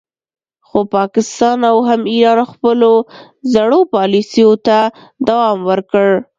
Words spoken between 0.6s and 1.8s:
خو پاکستان او